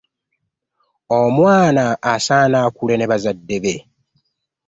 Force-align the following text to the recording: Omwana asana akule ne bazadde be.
Omwana 1.21 1.85
asana 2.11 2.57
akule 2.67 2.95
ne 2.97 3.05
bazadde 3.11 3.57
be. 3.63 3.73